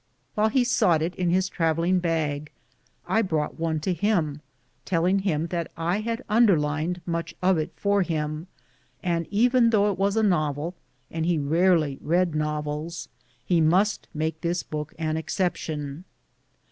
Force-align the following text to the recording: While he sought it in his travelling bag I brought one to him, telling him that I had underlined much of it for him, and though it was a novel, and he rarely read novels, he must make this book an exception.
While 0.33 0.49
he 0.49 0.63
sought 0.63 1.03
it 1.03 1.13
in 1.13 1.29
his 1.29 1.47
travelling 1.47 1.99
bag 1.99 2.51
I 3.05 3.21
brought 3.21 3.59
one 3.59 3.79
to 3.81 3.93
him, 3.93 4.41
telling 4.83 5.19
him 5.19 5.45
that 5.51 5.71
I 5.77 5.99
had 5.99 6.23
underlined 6.27 7.01
much 7.05 7.35
of 7.43 7.59
it 7.59 7.71
for 7.75 8.01
him, 8.01 8.47
and 9.03 9.27
though 9.31 9.91
it 9.91 9.99
was 9.99 10.17
a 10.17 10.23
novel, 10.23 10.73
and 11.11 11.23
he 11.27 11.37
rarely 11.37 11.99
read 12.01 12.33
novels, 12.33 13.09
he 13.45 13.61
must 13.61 14.07
make 14.11 14.41
this 14.41 14.63
book 14.63 14.95
an 14.97 15.17
exception. 15.17 16.05